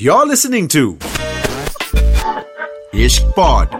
You're 0.00 0.26
listening 0.26 0.68
to 0.68 0.96
Ishq 2.94 3.34
Pod. 3.34 3.72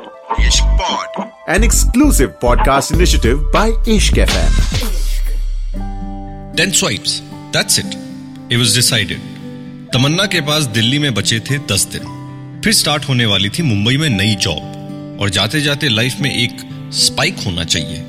Ishq 0.46 0.64
Pod. 0.78 1.30
An 1.46 1.62
exclusive 1.62 2.32
podcast 2.40 2.92
initiative 2.92 3.40
by 3.52 3.70
Ishq 3.96 4.18
FM. 4.26 4.52
10 6.56 6.72
swipes. 6.74 7.22
That's 7.52 7.78
it. 7.78 7.96
It 8.50 8.56
was 8.56 8.74
decided. 8.74 9.20
तमन्ना 9.94 10.26
के 10.34 10.40
पास 10.46 10.64
दिल्ली 10.78 10.98
में 10.98 11.12
बचे 11.14 11.40
थे 11.50 11.58
10 11.72 11.86
दिन 11.92 12.60
फिर 12.64 12.72
start 12.72 13.08
होने 13.08 13.26
वाली 13.26 13.48
थी 13.58 13.62
मुंबई 13.62 13.96
में 13.96 14.08
नई 14.10 14.34
जॉब 14.46 15.18
और 15.22 15.30
जाते 15.38 15.60
जाते 15.60 15.88
लाइफ 15.88 16.20
में 16.22 16.30
एक 16.34 16.68
स्पाइक 17.04 17.38
होना 17.46 17.64
चाहिए 17.64 18.04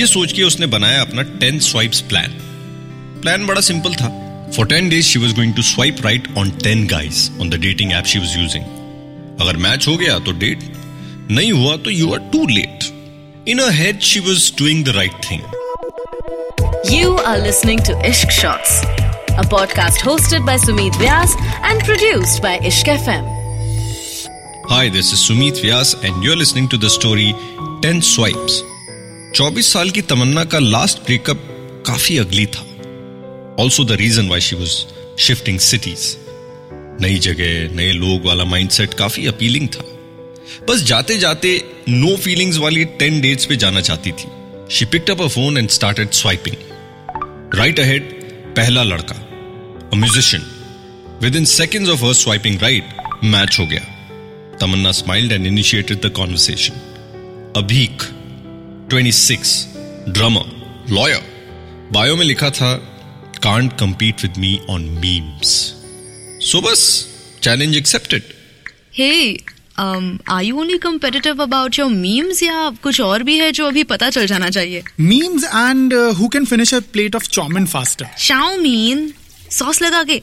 ये 0.00 0.06
सोच 0.06 0.32
के 0.32 0.42
उसने 0.42 0.66
बनाया 0.78 1.00
अपना 1.02 1.22
10 1.38 1.60
स्वाइप्स 1.72 2.00
प्लान 2.12 2.30
प्लान 3.22 3.46
बड़ा 3.46 3.60
सिंपल 3.70 3.94
था 3.94 4.18
for 4.56 4.66
10 4.68 4.88
days 4.90 5.06
she 5.06 5.18
was 5.18 5.32
going 5.34 5.54
to 5.54 5.62
swipe 5.62 6.00
right 6.04 6.28
on 6.38 6.50
10 6.66 6.86
guys 6.90 7.30
on 7.40 7.50
the 7.50 7.60
dating 7.60 7.92
app 7.92 8.04
she 8.12 8.18
was 8.18 8.36
using 8.38 8.64
अगर 9.40 9.56
मैच 9.66 9.88
हो 9.88 9.96
गया 9.96 10.18
तो 10.26 10.32
डेट 10.44 10.70
नहीं 11.30 11.52
हुआ 11.52 11.76
तो 11.84 11.90
you 11.90 12.12
are 12.12 12.18
too 12.32 12.46
late 12.46 12.84
in 13.48 13.58
a 13.58 13.70
head 13.80 14.00
she 14.10 14.20
was 14.28 14.52
doing 14.58 14.84
the 14.84 14.96
right 14.96 15.24
thing 15.30 15.50
You 16.90 17.10
are 17.30 17.38
listening 17.42 17.80
to 17.86 17.94
Ishq 18.06 18.32
Shots, 18.36 18.72
a 19.42 19.44
podcast 19.52 20.00
hosted 20.06 20.44
by 20.48 20.54
Sumit 20.62 20.96
Vyas 21.02 21.34
and 21.68 21.84
produced 21.88 22.40
by 22.46 22.52
Ishq 22.70 22.90
FM. 22.94 23.28
Hi, 24.72 24.80
this 24.96 25.12
is 25.16 25.22
Sumit 25.26 25.60
Vyas 25.66 25.92
and 26.08 26.26
you're 26.26 26.38
listening 26.40 26.66
to 26.74 26.80
the 26.84 26.90
story 26.96 27.28
10 27.86 28.02
Swipes. 28.10 28.58
24 29.40 29.62
साल 29.70 29.90
की 29.98 30.02
तमन्ना 30.12 30.44
का 30.54 30.58
last 30.76 31.04
breakup 31.06 31.46
काफ़ी 31.86 32.18
ugly 32.24 32.46
था 32.56 32.66
also 33.60 33.84
the 33.84 33.92
reason 33.92 34.28
why 34.28 34.40
she 34.40 34.56
was 34.56 34.72
shifting 35.18 35.58
cities 35.58 36.16
नई 37.02 37.18
जगह, 37.18 37.76
नए 37.76 37.92
लोग 37.92 38.24
वाला 38.24 38.44
माइंडसेट 38.44 38.94
काफ़ी 38.94 39.26
अपीलिंग 39.26 39.68
था। 39.68 39.84
बस 40.68 40.82
जाते 40.82 41.18
जाते 41.18 41.64
नो 41.88 42.16
फीलिंग्स 42.16 42.58
वाली 42.58 42.84
टेन 42.84 43.20
डेट्स 43.20 43.44
पे 43.44 43.56
जाना 43.56 43.80
चाहती 43.80 44.12
थी। 44.12 44.28
She 44.70 44.84
picked 44.84 45.10
up 45.10 45.22
a 45.22 45.26
phone 45.26 45.58
and 45.58 45.68
started 45.68 46.10
swiping 46.10 46.56
right 47.54 47.80
ahead 47.80 48.02
पहला 48.56 48.82
लड़का 48.82 49.14
a 49.92 49.96
musician 49.96 50.42
with 51.22 51.36
in 51.36 51.44
second 51.44 51.88
of 51.88 52.04
her 52.04 52.14
swiping 52.14 52.60
right 52.60 52.84
match 53.24 53.58
हो 53.58 53.66
गया। 53.66 53.80
Tamanna 54.60 54.92
smiled 54.92 55.32
and 55.32 55.46
initiated 55.46 56.06
the 56.06 56.08
conversation 56.08 56.74
Abhik 57.56 58.02
26 58.92 59.66
drummer 60.08 60.86
lawyer 60.90 61.22
bio 61.92 62.16
में 62.16 62.26
लिखा 62.26 62.50
था 62.50 62.91
can't 63.44 63.72
compete 63.80 64.22
with 64.24 64.36
me 64.42 64.50
on 64.74 64.82
memes 65.04 65.50
so 66.50 66.60
बस 66.60 66.84
challenge 67.42 67.76
accepted 67.76 68.22
Hey, 68.96 69.36
um, 69.82 70.08
are 70.34 70.42
you 70.46 70.58
only 70.62 70.78
competitive 70.86 71.38
about 71.44 71.78
your 71.80 71.88
memes 71.92 72.42
या 72.42 72.68
कुछ 72.82 73.00
और 73.00 73.22
भी 73.28 73.36
है 73.38 73.50
जो 73.58 73.66
अभी 73.66 73.84
पता 73.92 74.10
चल 74.16 74.26
जाना 74.26 74.50
चाहिए 74.56 74.82
Memes 75.12 75.46
and 75.62 75.96
uh, 76.00 76.02
who 76.20 76.28
can 76.36 76.48
finish 76.52 76.74
a 76.78 76.82
plate 76.96 77.18
of 77.20 77.28
chowmin 77.36 77.68
faster. 77.74 78.08
Xiaomin, 78.26 79.08
sauce 79.58 79.82
लगा 79.82 80.02
के 80.10 80.20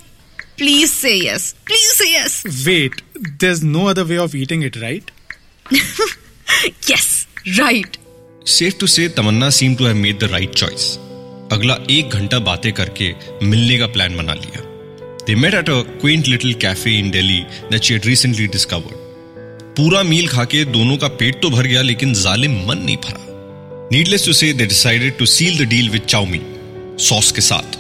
please 0.58 0.92
say 0.92 1.16
yes 1.28 1.52
please 1.66 1.92
say 1.98 2.14
yes 2.16 2.42
Wait, 2.68 3.02
there's 3.44 3.64
no 3.74 3.88
other 3.94 4.06
way 4.14 4.22
of 4.28 4.40
eating 4.44 4.68
it, 4.70 4.82
right? 4.86 5.12
Yes 6.90 7.10
right 7.60 7.98
safe 8.48 8.78
to 8.80 8.88
say 8.88 9.08
Tamanna 9.18 9.50
seem 9.60 9.76
to 9.76 9.86
have 9.86 9.96
made 9.96 10.20
the 10.20 10.32
right 10.32 10.56
choice 10.64 10.88
अगला 11.52 11.76
एक 11.90 12.10
घंटा 12.10 12.40
बातें 12.40 12.72
करके 12.74 13.14
मिलने 13.44 13.78
का 13.78 13.88
plan 13.88 14.18
बना 14.18 14.34
लिया। 14.34 14.62
They 15.28 15.36
met 15.36 15.54
at 15.54 15.70
a 15.70 15.82
quaint 16.02 16.28
little 16.28 16.54
cafe 16.62 16.98
in 17.00 17.10
Delhi 17.12 17.40
that 17.72 17.84
she 17.84 17.98
recently 18.06 18.48
discovered 18.48 18.98
पूरा 19.78 20.04
मील 20.04 20.28
खा 20.28 20.44
के 20.46 20.64
दोनों 20.68 20.98
का 20.98 21.08
पेट 21.20 21.42
तो 21.42 21.50
भर 21.50 21.68
गया, 21.68 21.82
लेकिन 21.82 22.14
जालिम 22.14 22.52
मन 22.68 22.78
नहीं 22.78 22.98
भरा। 22.98 23.26
Needless 23.92 24.26
to 24.26 24.34
say 24.34 24.52
they 24.54 24.66
decided 24.66 25.18
to 25.18 25.26
seal 25.28 25.58
the 25.58 25.68
deal 25.70 25.90
with 25.90 26.02
chowmein 26.08 26.98
sauce 27.00 27.32
के 27.32 27.42
साथ। 27.42 27.78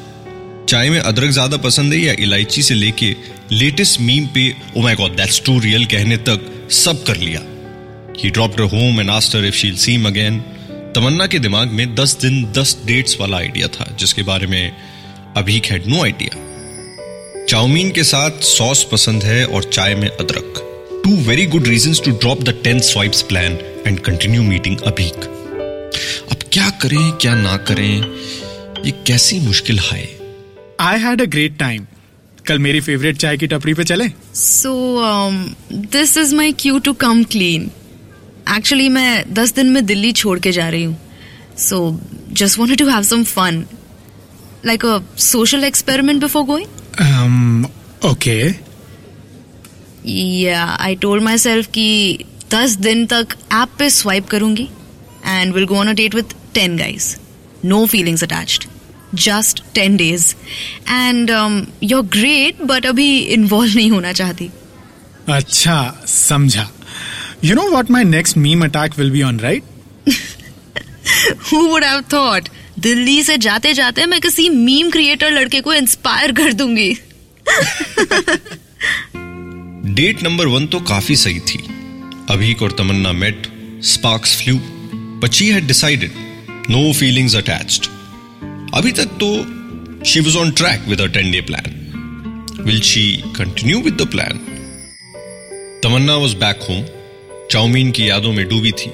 चाय 0.69 0.89
में 0.89 0.99
अदरक 0.99 1.31
ज़्यादा 1.31 1.57
पसंद 1.57 1.93
है 1.93 1.99
या 1.99 2.13
इलायची 2.19 2.61
से 2.61 2.73
लेके 2.75 3.15
लेटेस्ट 3.51 3.99
मीम 4.01 4.27
पे 4.33 4.49
ओ 4.77 4.81
my 4.81 4.95
god 4.95 5.15
that's 5.15 5.41
too 5.45 5.59
real 5.59 5.85
कहने 5.93 6.17
तक 6.29 6.51
सब 6.83 7.03
कर 7.03 7.17
लिया। 7.17 7.45
Home 8.71 8.99
and 8.99 9.09
asked 9.09 9.33
her 9.33 9.41
if 9.49 9.55
she'll 9.55 9.77
see 9.81 9.93
him 9.93 10.05
again. 10.07 10.39
तमन्ना 10.95 11.27
के 11.27 11.39
दिमाग 11.39 11.67
में 11.67 11.95
10 11.95 12.21
दिन 12.21 12.51
10 12.53 12.77
डेट्स 12.85 13.17
वाला 13.19 13.37
आइडिया 13.37 13.67
था 13.67 13.95
जिसके 13.99 14.23
बारे 14.23 14.47
में 14.47 14.71
अभी 15.37 15.61
हैड 15.65 15.87
नो 15.87 16.03
आइडिया। 16.03 16.37
चाउमीन 17.49 17.91
के 17.91 18.03
साथ 18.03 18.31
सॉस 18.31 18.87
पसंद 18.91 19.23
है 19.23 19.45
और 19.45 19.63
चाय 19.63 19.95
में 19.95 20.07
अदरक। 20.09 20.65
Two 21.03 21.15
very 21.15 21.45
good 21.45 21.67
reason 21.67 21.93
to 21.93 22.11
drop 22.11 22.43
the 22.43 22.61
ten 22.63 22.79
swipes 22.79 23.21
plan 23.21 23.57
and 23.87 23.99
continue 23.99 24.43
meeting 24.43 24.77
Abhik 24.79 25.15
अब 26.31 26.37
क्या 26.53 26.69
करें 26.69 27.11
क्या 27.11 27.35
ना 27.35 27.57
करें 27.57 27.97
ये 28.85 28.91
कैसी 28.91 29.39
मुश्किल 29.39 29.79
है 29.79 30.19
I 30.81 30.93
had 31.05 31.17
a 31.21 31.27
great 31.27 31.59
time. 31.61 31.81
कल 32.47 32.59
मेरी 32.59 32.81
फेवरेट 32.81 33.17
चाय 33.17 33.37
की 33.37 33.47
टपरी 33.47 33.73
पे 33.73 33.83
चले? 33.83 34.07
So 34.35 34.71
this 35.73 36.17
is 36.17 36.35
my 36.35 36.51
cue 36.51 36.79
to 36.79 36.93
come 36.93 37.23
clean 37.23 37.71
actually 38.55 38.87
मैं 38.89 39.33
दस 39.33 39.53
दिन 39.55 39.69
में 39.69 39.85
दिल्ली 39.85 40.11
छोड़ 40.11 40.39
के 40.39 40.51
जा 40.51 40.69
रही 40.69 40.83
हूँ। 40.83 40.97
So 41.57 41.77
just 42.31 42.59
want 42.59 42.77
to 42.79 42.87
have 42.89 43.03
some 43.03 43.23
fun 43.23 43.65
like 44.65 44.85
a 44.85 44.97
social 45.17 45.63
experiment 45.63 46.21
before 46.21 46.43
going 46.45 47.65
okay. 48.09 48.53
या 50.05 50.63
आई 50.79 50.95
टोल्ड 50.95 51.23
माई 51.23 51.37
सेल्फ 51.37 51.67
कि 51.73 52.25
दस 52.51 52.75
दिन 52.77 53.05
तक 53.05 53.35
ऐप 53.53 53.69
पे 53.79 53.89
स्वाइप 53.89 54.27
करूँगी 54.27 54.67
and 55.25 55.53
will 55.53 55.65
go 55.65 55.75
on 55.75 55.87
a 55.87 55.93
date 55.93 56.15
with 56.15 56.35
ten 56.53 56.77
guys 56.77 57.15
no 57.65 57.85
feelings 57.85 58.23
attached 58.23 58.65
just 59.25 59.63
ten 59.75 59.97
days 59.97 60.33
and 60.89 61.29
you're 61.83 62.03
great 62.13 62.61
but 62.63 62.85
अभी 62.85 63.17
involve 63.19 63.75
नहीं 63.75 63.91
होना 63.91 64.11
चाहती। 64.13 64.49
अच्छा 65.27 66.03
समझा। 66.07 66.69
You 67.41 67.55
know 67.55 67.69
what 67.71 67.89
my 67.89 68.03
next 68.03 68.35
meme 68.35 68.63
attack 68.63 68.97
will 68.97 69.11
be 69.11 69.21
on, 69.23 69.37
right? 69.43 69.63
Who 71.51 71.59
would 71.67 71.83
have 71.83 72.01
thought 72.13 72.49
Delhi 72.79 73.21
से 73.23 73.37
जाते 73.37 73.73
जाते 73.73 74.05
मैं 74.05 74.19
किसी 74.21 74.47
मीम 74.49 74.89
क्रिएटर 74.91 75.31
लड़के 75.31 75.61
को 75.61 75.73
इंस्पायर 75.73 76.31
कर 76.31 76.53
दूँगी। 76.53 76.89
डेट 79.95 80.23
नंबर 80.23 80.47
वन 80.47 80.67
तो 80.67 80.79
काफ़ी 80.89 81.15
सही 81.15 81.39
थी। 81.39 81.59
अभीक 82.29 82.61
और 82.61 82.71
Tamanna 82.71 83.11
met 83.13 83.47
sparks 83.93 84.35
flew 84.41 84.57
but 85.23 85.31
she 85.31 85.49
had 85.49 85.67
decided 85.67 86.11
no 86.69 86.91
feelings 86.99 87.35
attached 87.35 87.89
अभी 88.75 88.91
तक 88.91 89.17
तो 89.23 89.33
she 90.05 90.19
was 90.19 90.35
on 90.35 90.51
track 90.51 90.87
with 90.89 91.01
a 91.01 91.07
ten 91.17 91.31
day 91.31 91.41
plan 91.41 92.61
will 92.65 92.81
she 92.91 93.11
continue 93.37 93.81
with 93.81 94.01
the 94.01 94.11
plan 94.11 94.45
Tamanna 95.83 96.15
was 96.17 96.33
back 96.45 96.67
home 96.69 96.85
chowmein 97.51 97.91
की 97.91 98.09
यादों 98.09 98.33
में 98.33 98.49
डूबी 98.49 98.71
थी। 98.71 98.89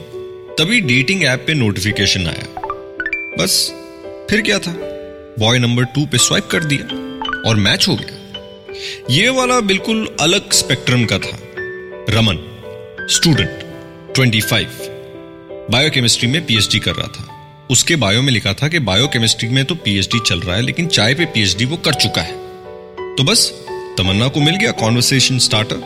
तभी 0.60 0.82
dating 0.82 1.24
app 1.24 1.44
पे 1.48 1.54
नोटिफिकेशन 1.54 2.28
आया। 2.28 2.62
बस, 3.40 3.74
फिर 4.30 4.42
क्या 4.42 4.60
था? 4.60 4.72
बॉय 5.40 5.60
नंबर 5.60 5.84
टू 5.84 6.06
पे 6.06 6.18
स्वाइप 6.18 6.46
कर 6.46 6.64
दिया 6.64 6.86
और 7.50 7.56
मैच 7.56 7.88
हो 7.88 7.96
गया। 7.96 8.44
ये 9.10 9.30
वाला 9.30 9.60
बिल्कुल 9.60 10.16
अलग 10.20 10.52
स्पेक्ट्रम 10.54 11.06
का 11.06 11.18
था। 11.18 11.40
रमन 12.10 12.36
स्टूडेंट 13.12 13.50
25 14.16 14.90
बायोकेमिस्ट्री 15.72 16.28
में 16.28 16.46
पीएचडी 16.46 16.80
कर 16.80 16.92
रहा 16.92 17.08
था। 17.08 17.30
उसके 17.70 17.96
बायो 17.96 18.22
में 18.22 18.34
लिखा 18.34 18.54
था 18.54 18.68
कि 18.68 18.80
बायोकेमिस्ट्री 18.80 19.50
में 19.50 19.66
तो 19.66 19.76
पीएचडी 19.76 20.20
चल 20.28 20.40
रहा 20.40 20.56
है, 20.56 20.62
लेकिन 20.62 20.88
चाय 20.88 21.14
पे 21.14 21.26
पीएचडी 21.26 21.66
वो 21.66 21.78
कर 21.78 21.94
चुका 21.94 22.22
है। 22.22 22.34
तो 23.16 23.24
बस, 23.24 23.52
तमन्ना 23.98 24.28
को 24.28 24.40
मिल 24.40 24.56
गया 24.56 24.72
conversation 24.72 25.40
starter 25.40 25.78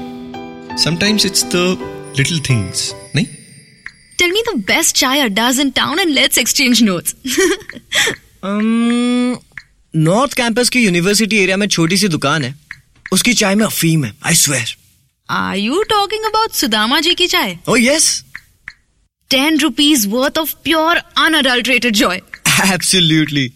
sometimes 0.83 1.25
it's 1.25 1.45
the 1.45 1.95
little 2.18 2.40
things 2.48 2.92
नहीं 3.16 3.26
tell 4.18 4.32
me 4.32 4.42
the 4.48 4.56
best 4.66 4.96
chai 4.96 5.20
addas 5.20 5.60
in 5.60 5.70
town 5.80 5.98
and 6.00 6.10
let's 6.10 6.38
exchange 6.38 6.82
notes 6.82 7.14
north 10.10 10.34
campus 10.36 10.68
की 10.68 10.84
यूनिवर्सिटी 10.84 11.36
एरिया 11.42 11.56
में 11.56 11.66
छोटी 11.68 11.96
सी 11.96 12.08
दुकान 12.08 12.44
है 12.44 12.54
उसकी 13.12 13.34
चाय 13.42 13.54
में 13.54 13.66
अफीम 13.66 14.04
है 14.04 14.12
I 14.26 14.34
swear 14.46 14.76
Are 15.28 15.56
you 15.56 15.84
talking 15.90 16.24
about 16.28 16.52
Sudama 16.56 16.96
ji 17.02 17.14
ki 17.14 17.26
chai? 17.28 17.58
Oh, 17.66 17.74
yes. 17.82 18.22
10 19.30 19.62
rupees 19.62 20.06
worth 20.06 20.36
of 20.36 20.50
pure 20.62 20.96
unadulterated 21.16 21.94
joy. 21.94 22.20
Absolutely. 22.64 23.52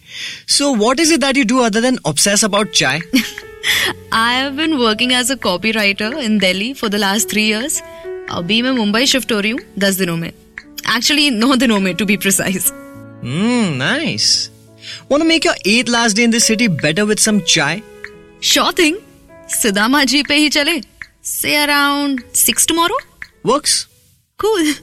So, 0.47 0.71
what 0.71 0.99
is 0.99 1.11
it 1.11 1.21
that 1.21 1.35
you 1.35 1.45
do 1.45 1.61
other 1.61 1.79
than 1.79 1.99
obsess 2.05 2.41
about 2.41 2.71
chai? 2.73 3.01
I 4.11 4.33
have 4.33 4.55
been 4.55 4.79
working 4.79 5.13
as 5.13 5.29
a 5.29 5.37
copywriter 5.37 6.09
in 6.23 6.39
Delhi 6.39 6.73
for 6.73 6.89
the 6.89 6.97
last 6.97 7.29
three 7.29 7.45
years. 7.45 7.81
अभी 8.30 8.60
मैं 8.62 8.70
Mumbai 8.70 9.06
shift 9.06 9.32
हो 9.32 9.40
रही 9.40 9.50
हूँ 9.50 9.60
दस 9.78 9.94
दिनों 9.94 10.16
में। 10.16 10.28
Actually 10.28 11.30
नौ 11.30 11.54
दिनों 11.54 11.78
में 11.80 11.94
to 11.94 12.04
be 12.04 12.16
precise 12.16 12.72
nice. 13.78 14.26
Want 15.10 15.22
to 15.22 15.28
make 15.28 15.44
your 15.48 15.54
eighth 15.66 15.90
last 15.94 16.16
day 16.16 16.24
in 16.28 16.32
this 16.34 16.46
city 16.50 16.66
better 16.82 17.04
with 17.10 17.20
some 17.20 17.40
chai? 17.54 17.80
Sure 18.42 18.72
thing 18.78 18.96
Sudama 19.50 20.02
ji 20.04 20.22
पे 20.22 20.34
ही 20.34 20.48
चले 20.48 20.80
say 21.24 21.54
around 21.56 22.22
six 22.34 22.66
tomorrow 22.66 22.98
Works. 23.46 23.82
Cool 24.38 24.74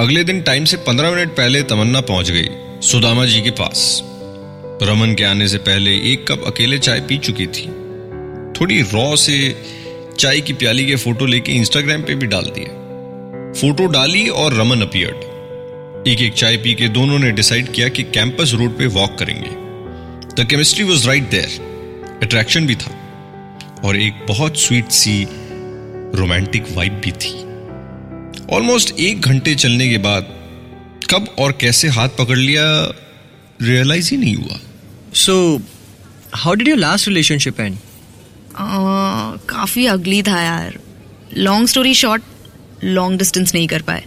अगले 0.00 0.24
दिन 0.24 0.40
टाइम 0.42 0.64
से 0.64 0.76
पंद्रह 0.76 1.10
मिनट 1.10 1.36
पहले 1.36 1.62
तमन्ना 1.62 2.00
पहुँच 2.00 2.30
गई 2.30 2.48
सुदामा 2.82 3.24
जी 3.26 3.40
के 3.40 3.50
पास। 3.50 4.00
रमन 4.82 5.14
के 5.14 5.24
आने 5.24 5.48
से 5.48 5.58
पहले 5.58 5.96
एक 6.12 6.26
कप 6.30 6.44
अकेले 6.46 6.78
चाय 6.78 7.00
पी 7.00 7.18
चुकी 7.18 7.46
थी। 7.46 7.66
थोड़ी 8.52 8.80
रॉ 8.82 9.14
से 9.16 9.36
चाय 10.16 10.40
की 10.40 10.52
प्याली 10.52 10.86
के 10.86 10.96
फ़ोटो 10.96 11.26
लेके 11.26 11.52
इंस्टाग्राम 11.52 12.02
पे 12.02 12.14
भी 12.14 12.26
डाल 12.26 12.42
दिए। 12.42 12.64
फ़ोटो 13.60 13.86
डाली 13.86 14.28
और 14.28 14.54
रमन 14.54 14.82
अपियर्ड 14.82 15.16
एक 16.08 16.20
एक 16.20 16.32
चाय 16.32 16.56
पी 16.56 16.74
के 16.74 16.88
दोनों 16.88 17.18
ने 17.18 17.30
डिसाइड 17.30 17.72
किया 17.72 17.88
कि 17.88 18.02
कैंपस 18.02 18.52
रोड 18.54 18.78
पे 18.78 18.86
वॉक 18.86 19.16
करेंगे। 19.18 19.50
The 20.42 20.46
chemistry 20.50 20.84
was 20.84 21.06
right 21.06 21.30
there 21.30 22.20
attraction 22.22 22.66
भी 22.66 22.74
था। 22.74 23.02
और 23.84 23.96
एक 23.96 24.26
बहुत 24.28 24.58
स्वीट 24.58 24.88
सी 24.88 25.26
रोमांटिक 26.18 26.64
वाइब 26.72 26.92
भी 26.92 27.10
थी। 27.12 27.30
ऑलमोस्ट 28.56 29.00
एक 29.00 29.20
घंटे 29.20 29.54
चलने 29.54 29.88
के 29.88 29.98
बाद 29.98 30.22
कब 31.10 31.34
और 31.38 31.52
कैसे 31.52 31.88
हाथ 31.88 32.08
पकड़ 32.08 32.38
लिया 32.38 32.92
रियलाइज़ 33.62 34.10
ही 34.10 34.16
नहीं 34.16 34.34
हुआ। 34.34 34.60
So 35.14 35.60
how 36.34 36.54
did 36.54 36.66
your 36.66 36.78
last 36.78 37.08
relationship 37.08 37.56
end? 37.56 37.76
काफ़ी 39.66 39.86
अगली 39.88 40.22
था 40.22 40.40
यार। 40.42 40.78
Long 41.36 41.68
story 41.68 41.92
short 41.94 42.22
long 42.84 43.18
distance 43.18 43.54
नहीं 43.54 43.66
कर 43.68 43.82
पाए। 43.82 44.04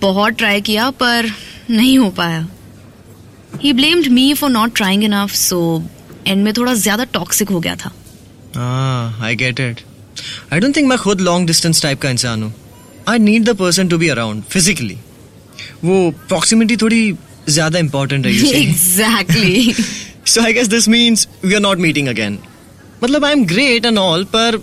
बहुत 0.00 0.32
ट्राई 0.32 0.60
किया 0.60 0.88
पर 1.00 1.30
नहीं 1.70 1.98
हो 1.98 2.08
पाया। 2.18 2.46
He 3.62 3.72
blamed 3.72 4.06
me 4.08 4.32
for 4.34 4.50
not 4.50 4.74
trying 4.76 5.04
enough 5.04 5.32
so 5.34 5.60
end 6.26 6.44
में 6.44 6.52
थोड़ा 6.56 6.74
ज़्यादा 6.76 7.04
टॉक्सिक 7.12 7.48
हो 7.50 7.60
गया 7.60 7.74
था। 7.76 7.92
I 9.24 9.36
get 9.36 9.60
it 9.60 9.80
I 10.52 10.60
don't 10.60 10.76
think 10.76 10.88
मैं 10.88 10.98
खुद 10.98 11.20
लॉन्ग 11.20 11.46
डिस्टेंस 11.46 11.82
टाइप 11.82 12.00
का 12.00 12.10
इंसान 12.10 12.42
हूँ। 12.42 12.52
I 13.08 13.18
need 13.18 13.44
the 13.44 13.56
person 13.58 13.88
to 13.88 13.98
be 13.98 14.08
around 14.08 14.42
physically 14.50 14.96
वो 15.84 16.10
प्रॉक्सिमिटी 16.28 16.76
थोड़ी 16.76 17.12
ज़्यादा 17.48 17.78
इंपॉर्टेंट 17.78 18.26
है 18.26 18.32
exactly 18.62 19.74
so 20.26 20.44
I 20.44 20.52
guess 20.52 20.68
this 20.68 20.88
means 20.88 21.28
we 21.44 21.54
are 21.54 21.60
not 21.60 21.78
meeting 21.78 22.08
again 22.08 22.38
मतलब 23.02 23.24
I 23.24 23.32
am 23.32 23.44
great 23.46 23.86
and 23.86 23.98
all 23.98 24.24
पर 24.34 24.56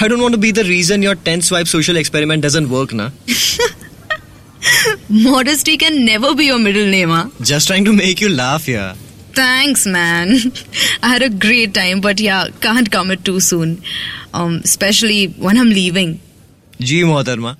I 0.00 0.08
don't 0.08 0.20
want 0.20 0.34
to 0.34 0.38
be 0.38 0.50
the 0.50 0.64
reason 0.64 1.02
your 1.02 1.14
10 1.14 1.42
swipe 1.42 1.66
social 1.66 1.96
experiment 1.96 2.42
doesn't 2.42 2.68
work 2.68 2.92
ना. 2.92 3.10
modesty 5.08 5.76
can 5.76 6.04
never 6.04 6.34
be 6.34 6.46
your 6.46 6.58
middle 6.58 6.86
name 6.86 7.10
huh? 7.10 7.28
Just 7.40 7.68
trying 7.68 7.84
to 7.84 7.92
make 7.92 8.20
you 8.20 8.28
laugh 8.28 8.64
here. 8.66 8.94
Thanks, 9.34 9.86
man. 9.86 10.34
I 11.02 11.08
had 11.08 11.22
a 11.22 11.28
great 11.28 11.74
time, 11.74 12.00
but 12.00 12.20
yeah, 12.20 12.48
can't 12.60 12.90
commit 12.90 13.24
too 13.24 13.38
soon. 13.40 13.82
Um, 14.34 14.60
especially 14.64 15.26
when 15.46 15.58
I'm 15.58 15.68
leaving. 15.68 16.20
जी 16.80 17.02
मोहतरमा. 17.04 17.56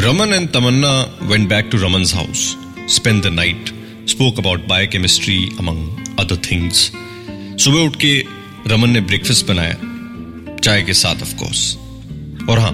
Raman 0.05 0.33
and 0.33 0.49
Tamanna 0.49 0.91
went 1.29 1.49
back 1.49 1.71
to 1.71 1.77
Raman's 1.77 2.11
house, 2.11 2.55
spent 2.87 3.23
the 3.23 3.31
night, 3.31 3.71
spoke 4.05 4.37
about 4.37 4.67
biochemistry 4.67 5.49
among 5.59 5.79
other 6.19 6.35
things. 6.35 6.91
सुबह 7.63 7.79
उठ 7.85 7.95
के 8.03 8.13
रमन 8.67 8.89
ने 8.89 9.01
breakfast 9.09 9.45
बनाया 9.45 9.86
चाय 10.68 10.82
के 10.82 10.94
साथ 10.94 11.22
of 11.22 11.34
course 11.34 11.60
और 12.50 12.58
हाँ 12.58 12.72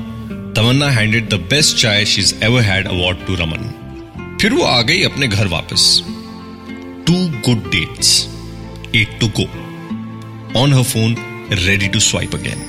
Tamanna 0.56 0.88
handed 0.90 1.28
the 1.30 1.34
best 1.50 1.76
chai 1.76 2.04
she 2.04 2.20
is 2.20 2.34
ever 2.44 2.62
had 2.62 2.86
award 2.86 3.18
to 3.26 3.34
Raman. 3.34 4.38
फिर 4.40 4.52
वो 4.52 4.62
आ 4.62 4.80
गई 4.82 5.02
अपने 5.02 5.26
घर 5.28 5.46
वापस। 5.46 5.84
Two 7.06 7.14
good 7.46 7.70
dates 7.70 8.08
eight 8.96 9.18
to 9.20 9.28
go 9.38 9.44
on 10.60 10.72
her 10.72 10.82
phone 10.82 11.14
ready 11.52 11.88
to 11.88 12.00
swipe 12.00 12.34
again 12.34 12.64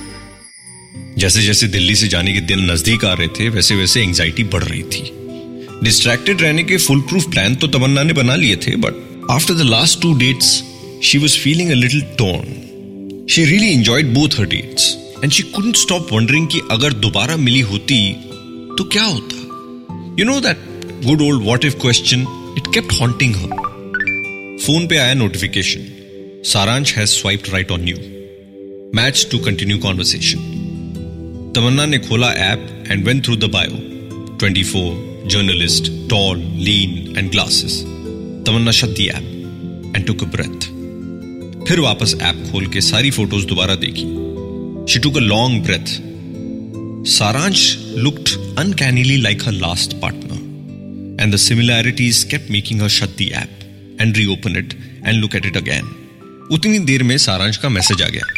जैसे 1.18 1.42
जैसे 1.42 1.66
दिल्ली 1.68 1.94
से 1.94 2.08
जाने 2.08 2.32
के 2.32 2.40
दिन 2.40 2.70
नज़दीक 2.70 3.04
आ 3.04 3.12
रहे 3.12 3.28
थे 3.38 3.48
वैसे 3.48 3.74
वैसे 3.74 4.02
एंग्जाइटी 4.02 4.44
बढ़ 4.44 4.64
रही 4.64 4.82
थी। 4.82 5.02
डिस्ट्रैक्टेड 5.82 6.42
रहने 6.42 6.64
के 6.64 6.76
फुल 6.76 7.00
प्रूफ 7.00 7.30
प्लान 7.30 7.54
तो 7.54 7.66
तमन्ना 7.68 8.02
ने 8.02 8.12
बना 8.12 8.36
लिए 8.36 8.56
थे 8.56 8.76
but 8.76 9.26
after 9.30 9.54
the 9.54 9.66
last 9.70 10.00
two 10.02 10.12
dates 10.18 10.52
she 11.02 11.18
was 11.18 11.38
feeling 11.38 11.70
a 11.70 11.74
little 11.74 12.00
torn 12.20 13.26
she 13.30 13.44
really 13.44 13.72
enjoyed 13.72 14.14
both 14.14 14.38
her 14.38 14.46
dates 14.46 14.96
and 15.22 15.32
she 15.32 15.42
couldn't 15.42 15.76
stop 15.76 16.12
wondering 16.12 16.48
कि 16.48 16.60
अगर 16.70 16.92
दोबारा 16.92 17.36
मिली 17.36 17.60
होती 17.60 18.12
तो 18.78 18.84
क्या 18.84 19.04
होता? 19.04 19.36
You 20.18 20.24
know 20.24 20.40
that 20.40 20.58
good 21.04 21.22
old 21.22 21.42
what 21.42 21.64
if 21.64 21.74
question 21.74 22.20
it 22.58 22.66
kept 22.74 23.00
haunting 23.00 23.36
her 23.36 24.58
phone 24.66 24.86
पे 24.86 24.96
आया 24.96 25.14
notification 25.14 25.86
Saransh 26.44 26.94
has 26.94 27.08
swiped 27.08 27.48
right 27.52 27.70
on 27.70 27.88
you 27.88 27.96
match 28.94 29.26
to 29.30 29.38
continue 29.38 29.78
conversation 29.78 30.38
Tamanna 31.56 31.86
ने 31.86 31.98
खोला 31.98 32.32
app 32.32 32.84
and 32.90 33.04
went 33.04 33.24
through 33.24 33.36
the 33.36 33.44
bio 33.44 33.82
24 34.38 35.28
journalist 35.28 36.10
tall 36.10 36.38
lean 36.38 37.14
and 37.18 37.30
glasses 37.30 37.82
Tamanna 38.46 38.70
shut 38.70 38.88
the 38.88 39.00
app 39.00 39.92
and 39.96 40.06
took 40.06 40.22
a 40.22 40.26
breath 40.26 40.68
फिर 41.68 41.80
वापस 41.80 42.14
app 42.22 42.48
खोल 42.52 42.66
के 42.66 42.80
सारी 42.80 43.10
photos 43.10 43.46
दोबारा 43.46 43.74
देखी. 43.74 44.25
She 44.88 44.98
took 45.04 45.16
a 45.16 45.20
long 45.20 45.62
breath 45.64 45.92
Saransh 47.10 47.60
looked 48.04 48.28
uncannily 48.58 49.16
like 49.22 49.42
her 49.46 49.52
last 49.52 49.94
partner 50.02 51.22
and 51.22 51.34
the 51.34 51.36
similarities 51.44 52.22
kept 52.30 52.50
making 52.50 52.82
her 52.82 52.88
shut 52.96 53.16
the 53.18 53.28
app 53.42 53.98
and 54.00 54.16
reopen 54.16 54.56
it 54.56 54.74
and 55.06 55.14
look 55.20 55.34
at 55.36 55.46
it 55.46 55.56
again 55.56 55.88
उतनी 56.52 56.78
देर 56.90 57.02
में 57.02 57.16
सारांश 57.26 57.56
का 57.64 57.68
मैसेज 57.78 58.02
आ 58.02 58.08
गया 58.08 58.34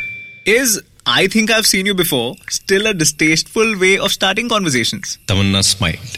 Is 0.50 0.74
I 1.14 1.22
think 1.32 1.50
I've 1.54 1.66
seen 1.70 1.88
you 1.90 1.94
before 1.98 2.28
still 2.58 2.86
a 2.90 2.94
distasteful 3.00 3.74
way 3.82 3.92
of 4.06 4.12
starting 4.14 4.48
conversations? 4.54 5.16
Tamanna 5.28 5.60
smiled 5.70 6.16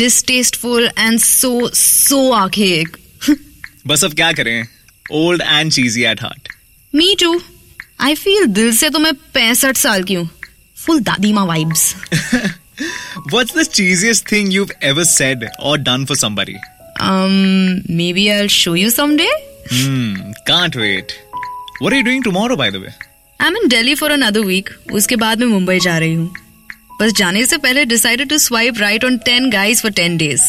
Distasteful 0.00 0.84
and 1.04 1.22
so, 1.28 1.52
so 1.78 2.18
archaic. 2.40 2.98
बस 3.86 4.04
अब 4.04 4.14
क्या 4.14 4.30
करें 4.40 4.56
old 5.22 5.42
and 5.42 5.72
cheesy 5.72 6.04
at 6.12 6.22
heart 6.22 6.48
Me 6.92 7.06
too. 7.20 7.34
I 8.04 8.14
feel 8.22 8.46
दिल 8.54 8.72
से 8.76 8.88
तो 8.90 8.98
मैं 8.98 9.12
पैंसठ 9.34 9.76
साल 9.76 10.02
की 10.04 10.14
हूँ 10.14 10.28
फुल 10.84 11.00
दादी 11.10 11.32
माँ 11.32 11.46
vibes 11.46 11.94
What's 13.32 13.52
the 13.56 13.64
cheesiest 13.76 14.28
thing 14.30 14.50
you've 14.54 14.72
ever 14.92 15.04
said 15.10 15.44
or 15.68 15.74
done 15.88 16.06
for 16.10 16.16
somebody? 16.22 16.56
um, 17.00 17.82
maybe 18.00 18.24
I'll 18.32 18.48
show 18.54 18.72
you 18.80 18.90
someday. 18.94 19.28
Hmm, 19.70 20.32
can't 20.48 20.76
wait. 20.76 21.14
What 21.80 21.92
are 21.92 21.96
you 22.00 22.04
doing 22.08 22.22
tomorrow, 22.26 22.56
by 22.56 22.68
the 22.70 22.80
way? 22.80 22.92
I'm 23.40 23.56
in 23.60 23.68
Delhi 23.74 23.94
for 24.00 24.10
another 24.16 24.42
week. 24.48 24.70
उसके 25.00 25.16
बाद 25.22 25.38
मैं 25.40 25.46
मुंबई 25.46 25.78
जा 25.86 25.96
रही 26.04 26.14
हूँ 26.14 26.32
बस 27.00 27.12
जाने 27.18 27.44
से 27.46 27.56
पहले 27.64 27.84
decided 27.94 28.30
to 28.34 28.38
swipe 28.48 28.80
right 28.84 29.04
on 29.10 29.18
10 29.30 29.50
guys 29.56 29.80
for 29.86 29.90
10 30.02 30.18
days. 30.24 30.44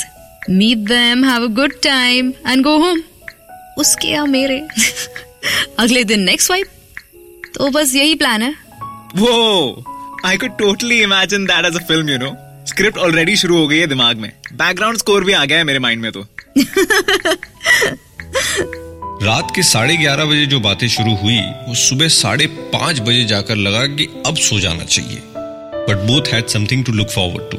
Meet 0.62 0.86
them, 0.94 1.24
have 1.32 1.44
a 1.50 1.54
good 1.62 1.80
time 1.88 2.34
and 2.46 2.64
go 2.70 2.78
home. 2.86 3.02
उसके 3.78 4.08
या 4.08 4.26
मेरे 4.38 4.60
अगले 5.80 6.04
दिन 6.14 6.30
next 6.30 6.52
swipe. 6.52 6.75
तो 7.56 7.70
बस 7.70 7.96
यही 7.96 8.16
प्लान 8.16 8.42
है। 8.42 8.56
Whoa! 9.18 9.84
I 10.26 10.38
could 10.38 10.62
totally 10.62 10.84
imagine 10.84 11.34
that 11.34 11.66
as 11.66 11.72
a 11.72 11.92
film, 11.92 12.02
you 12.02 12.20
know. 12.20 12.32
Script 12.68 12.98
already 12.98 13.36
शुरू 13.36 13.58
हो 13.58 13.68
गई 13.68 13.78
है 13.78 13.88
दिमाग 13.88 14.18
में। 14.18 14.32
बैकग्राउंड 14.54 14.98
स्कोर 14.98 15.24
भी 15.24 15.34
आ 15.34 15.46
गया 15.46 15.58
है 15.58 15.64
मेरे 15.64 15.80
माइंड 15.80 16.02
में 16.02 16.12
तो। 16.12 16.20
रात 19.26 19.52
के 19.56 19.64
साढ़े 19.64 19.98
ग्यारह 19.98 20.26
बजे 20.26 20.46
जो 20.46 20.60
बातें 20.60 20.88
शुरू 20.88 21.16
हुई 21.16 21.40
वो 21.40 21.76
सुबह 21.76 22.08
साढ़े 22.08 22.48
पाँच 22.48 23.00
बजे 23.00 23.26
जाकर 23.26 23.56
लगा 23.56 23.86
कि 23.86 24.24
अब 24.28 24.36
सो 24.36 24.60
जाना 24.60 24.84
चाहिए। 24.84 25.22
But 25.88 26.08
both 26.08 26.34
had 26.34 26.48
something 26.48 26.86
to 26.86 26.92
look 26.92 27.10
forward 27.10 27.52
to 27.52 27.58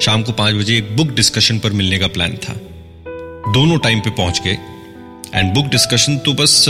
शाम 0.00 0.22
को 0.22 0.32
पाँच 0.32 0.54
बजे 0.54 0.78
एक 0.78 0.96
बुक 0.96 1.08
डिस्कशन 1.08 1.58
पर 1.58 1.72
मिलने 1.72 1.98
का 1.98 2.06
प्लान 2.06 2.30
था। 2.30 2.54
दोनों 3.52 3.78
टाइम 3.78 4.00
पे 4.00 4.10
पहुँच 4.10 4.40
गए। 4.44 4.58
एंड 5.34 5.54
बुक 5.54 5.66
डिस्कशन 5.66 6.18
तो 6.18 6.32
बस 6.32 6.64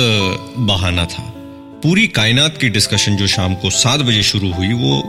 बहाना 0.59 1.05
था। 1.05 1.35
पूरी 1.83 2.07
कायनात 2.07 2.59
की 2.59 2.69
डिस्कशन 2.69 3.17
जो 3.17 3.27
शाम 3.27 3.55
को 3.55 3.71
सात 3.71 4.01
बजे 4.01 4.23
शुरू 4.23 4.53
हुई 4.53 4.69
वो 4.69 5.03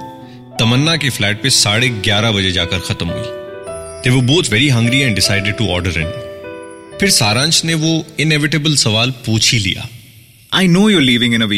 तमन्ना 0.59 0.95
के 0.95 1.09
फ्लैट 1.09 1.41
पे 1.43 1.49
साढ़े 1.49 1.89
ग्यारह 1.89 2.31
बजे 2.31 2.51
जाकर 2.51 2.79
खत्म 2.79 3.07
हुई। 3.07 3.23
They 4.03 4.09
were 4.09 4.21
both 4.21 4.43
very 4.51 4.69
hungry 4.69 4.99
and 4.99 5.15
decided 5.15 5.57
to 5.57 5.67
order 5.67 5.89
in 5.89 6.05
फिर 6.99 7.09
सारांश 7.09 7.65
ने 7.65 7.73
वो 7.73 8.05
इनएविटेबल 8.19 8.75
सवाल 8.75 9.11
पूछ 9.11 9.53
ही 9.53 9.59
लिया। 9.59 9.87
I 10.53 10.67
know 10.67 10.89
you're 10.89 11.01
living 11.01 11.33
in 11.33 11.41
a 11.41 11.53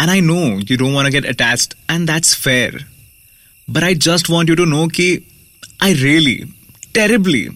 and 0.00 0.10
I 0.10 0.20
know 0.20 0.60
you 0.70 0.76
don't 0.76 0.94
want 0.94 1.08
get 1.08 1.26
attached 1.26 1.74
and 1.90 2.10
that's 2.10 2.34
fair 2.34 2.84
but 3.70 3.82
I 3.82 3.94
just 3.94 4.30
want 4.30 4.48
you 4.48 4.56
to 4.56 4.64
know 4.64 4.86
की 4.86 5.18
I 5.82 5.94
really 5.94 6.44
terribly 6.94 7.48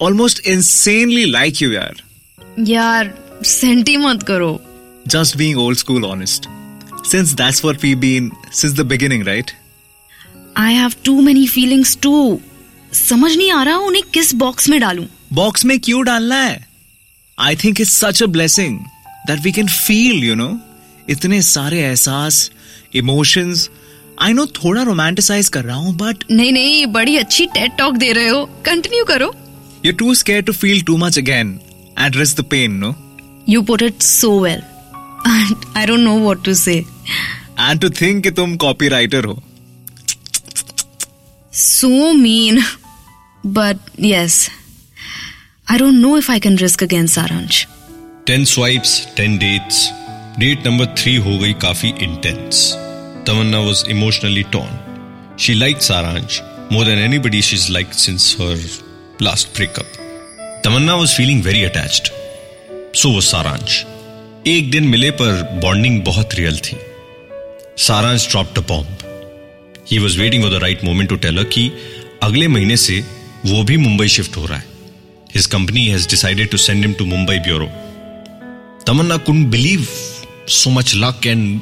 almost 0.00 0.46
insanely 0.46 1.24
like 1.24 1.62
you 1.62 1.72
यार 1.72 2.02
यार 2.58 3.14
senti 3.44 3.96
मत 3.96 4.22
करो 4.22 4.69
Just 5.12 5.36
being 5.36 5.56
old 5.56 5.78
school 5.78 6.04
honest. 6.06 6.46
Since 7.02 7.34
that's 7.34 7.60
what 7.64 7.82
we've 7.82 8.00
been 8.00 8.26
since 8.52 8.74
the 8.80 8.84
beginning, 8.84 9.22
right? 9.28 9.48
I 10.56 10.74
have 10.74 10.92
too 11.04 11.20
many 11.20 11.46
feelings 11.48 11.98
to 12.02 12.40
समझ 12.92 13.36
नहीं 13.36 13.50
आ 13.52 13.62
रहा 13.62 13.76
उन्हें 13.76 14.04
किस 14.14 14.34
बॉक्स 14.34 14.68
में 14.68 14.80
डालूं। 14.80 15.04
बॉक्स 15.32 15.64
में 15.64 15.80
क्यों 15.80 16.04
डालना 16.04 16.36
है? 16.36 16.68
I 17.38 17.56
think 17.56 17.80
it's 17.80 17.92
such 17.92 18.22
a 18.22 18.26
blessing 18.26 18.78
that 19.26 19.40
we 19.40 19.52
can 19.52 19.68
feel 19.68 20.24
you 20.24 20.34
know 20.34 20.58
इतने 21.08 21.42
सारे 21.42 21.80
एहसास 21.80 22.50
इमोशंस 22.94 23.70
आई 24.22 24.32
नो 24.32 24.46
थोड़ा 24.46 24.82
रोमांटिसाइज 24.82 25.48
कर 25.48 25.64
रहा 25.64 25.76
हूँ 25.76 25.96
बट 25.96 26.24
नहीं 26.30 26.52
नहीं 26.52 26.86
बड़ी 26.86 27.16
अच्छी 27.16 27.46
टेड 27.46 27.76
टॉक 27.78 27.94
दे 27.94 28.12
रहे 28.12 28.28
हो। 28.28 28.44
कंटिन्यू 28.64 29.04
करो। 29.04 29.34
You 29.86 29.92
too 29.92 30.14
scared 30.14 30.42
to 30.42 30.52
feel 30.52 30.82
too 30.82 30.96
much 30.96 31.18
again 31.18 31.60
and 31.98 32.16
risk 32.16 32.40
the 32.40 32.44
pain 32.44 32.72
no 32.72 32.94
you 33.48 33.62
put 33.62 33.82
it 33.82 34.02
so 34.02 34.40
well 34.40 34.62
I 35.26 35.86
don't 35.86 36.00
know 36.00 36.18
what 36.18 36.44
to 36.44 36.54
say 36.54 36.74
and 37.60 37.80
to 37.80 37.90
think 38.00 38.22
कि 38.24 38.30
तुम 38.40 38.56
कॉपी 38.66 38.88
राइटर 38.88 39.24
हो। 39.24 39.42
So 41.52 41.88
mean. 42.14 42.58
But 43.44 43.78
yes, 43.98 44.34
I 45.66 45.78
don't 45.78 46.00
know 46.02 46.16
if 46.16 46.28
I 46.30 46.38
can 46.38 46.56
risk 46.56 46.82
against 46.82 47.18
Saransh. 47.18 47.64
Ten 48.26 48.44
swipes 48.44 48.92
ten 49.16 49.36
dates 49.38 49.78
date 50.38 50.66
number 50.66 50.86
three 50.98 51.14
हो 51.26 51.36
गई 51.38 51.52
काफ़ी 51.62 51.88
intense 52.02 52.72
Tamanna 53.26 53.58
was 53.58 53.84
emotionally 53.90 54.42
torn 54.52 55.36
she 55.40 55.54
like 55.54 55.82
Saransh 55.82 56.40
more 56.72 56.84
than 56.86 56.98
anybody 57.04 57.42
she 57.42 57.56
is 57.56 57.70
like 57.72 57.94
since 57.94 58.34
her 58.40 58.58
last 59.22 59.48
breakup 59.56 60.60
Tamanna 60.64 60.94
was 60.94 61.16
feeling 61.16 61.42
very 61.44 61.62
attached 61.64 62.12
so 63.00 63.10
वो 63.12 63.20
सारांश 63.30 63.84
एक 64.46 64.70
दिन 64.70 64.84
मिले 64.88 65.10
पर 65.10 65.42
bonding 65.62 66.00
बहुत 66.04 66.34
real 66.34 66.56
थी। 66.58 66.76
Saransh 67.78 68.26
dropped 68.30 68.58
a 68.58 68.62
bomb 68.68 68.98
he 69.90 69.98
was 69.98 70.18
waiting 70.18 70.42
for 70.42 70.52
the 70.52 70.60
right 70.62 70.84
moment 70.84 71.08
to 71.08 71.16
tell 71.16 71.42
कि 71.54 71.70
अगले 72.22 72.46
महीने 72.48 72.76
से 72.76 72.98
वो 73.46 73.62
भी 73.64 73.76
मुंबई 73.76 74.06
शिफ्ट 74.08 74.36
हो 74.36 74.44
रहा 74.46 74.58
है। 74.58 74.64
His 75.34 75.46
company 75.46 75.86
has 75.86 76.08
decided 76.10 76.50
to 76.50 76.56
send 76.58 76.84
him 76.84 76.92
to 76.92 77.04
Mumbai 77.06 77.38
bureau 77.38 77.66
Tamanna 78.86 79.16
couldn't 79.26 79.46
believe 79.50 79.86
so 80.50 80.70
much 80.70 80.94
luck 80.96 81.26
and 81.26 81.60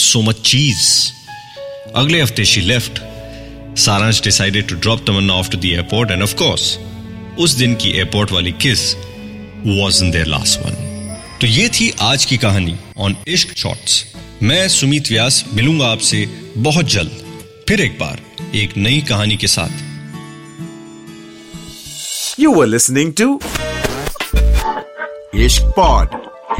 so 0.00 0.22
much 0.22 0.40
cheese 0.50 0.84
अगले 1.94 2.20
हफ़्ते 2.22 2.44
she 2.44 2.60
left 2.60 3.02
Saransh 3.80 4.22
decided 4.24 4.68
to 4.68 4.76
drop 4.76 5.04
Tamanna 5.06 5.34
off 5.34 5.50
to 5.50 5.58
the 5.58 5.64
airport 5.64 6.10
and 6.10 6.22
of 6.22 6.36
course 6.36 6.76
उस 7.38 7.54
दिन 7.56 7.74
की 7.74 7.90
airport 7.90 8.32
वाली 8.32 8.52
kiss 8.62 8.94
was 9.66 10.04
in 10.04 10.10
their 10.10 10.26
last 10.26 10.60
one 10.60 10.91
तो 11.42 11.46
ये 11.46 11.68
थी 11.68 11.94
आज 12.00 12.24
की 12.24 12.36
कहानी 12.36 12.76
ऑन 12.98 13.16
इश्क 13.28 13.56
शॉर्ट 13.56 14.04
मैं 14.42 14.68
सुमित 14.68 15.08
व्यास, 15.08 15.44
मिलूँगा 15.54 15.86
आपसे 15.86 16.26
बहुत 16.58 16.84
जल्द, 16.84 17.10
फिर 17.68 17.80
एक 17.80 17.98
बार, 17.98 18.20
एक 18.54 18.76
नई 18.76 19.00
कहानी 19.00 19.36
के 19.36 19.46
साथ। 19.46 19.70
You 22.40 22.60
are 22.60 22.66
listening 22.66 23.12
to 23.12 23.40
Ishq 25.34 25.72
pod 25.76 26.08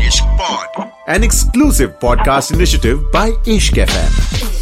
Ishq 0.07 0.25
pod 0.43 0.91
an 1.17 1.25
exclusive 1.25 1.89
podcast 2.03 2.53
initiative 2.53 2.99
by 2.99 3.57
Ishq 3.57 3.79
FM 3.79 4.62